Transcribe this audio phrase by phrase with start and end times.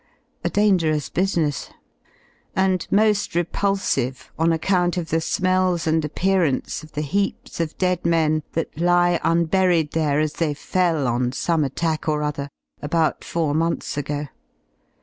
[0.43, 1.69] A dan ^j gerous business,
[2.55, 7.77] and mo^ repulsive on account of the smellsA ^'^i,/^^ and appearance of the heaps of
[7.77, 12.49] dead men that lie unburied <^ there as they fell, on some attack or other,
[12.81, 14.25] about four( months ago.